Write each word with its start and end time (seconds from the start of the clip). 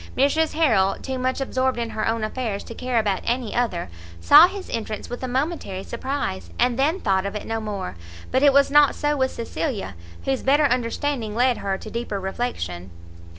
Mrs 0.17 0.53
Harrel, 0.55 0.95
too 0.99 1.19
much 1.19 1.39
absorbed 1.39 1.77
in 1.77 1.91
her 1.91 2.07
own 2.07 2.23
affairs 2.23 2.63
to 2.63 2.73
care 2.73 2.97
about 2.97 3.21
any 3.23 3.53
other, 3.53 3.87
saw 4.19 4.47
his 4.47 4.67
entrance 4.67 5.11
with 5.11 5.21
a 5.21 5.27
momentary 5.27 5.83
surprise, 5.83 6.49
and 6.57 6.79
then 6.79 6.99
thought 6.99 7.23
of 7.23 7.35
it 7.35 7.45
no 7.45 7.59
more; 7.61 7.95
but 8.31 8.41
it 8.41 8.51
was 8.51 8.71
not 8.71 8.95
so 8.95 9.15
with 9.15 9.29
Cecilia, 9.29 9.93
whose 10.25 10.41
better 10.41 10.65
understanding 10.65 11.35
led 11.35 11.57
her 11.59 11.77
to 11.77 11.91
deeper 11.91 12.19
reflection. 12.19 12.89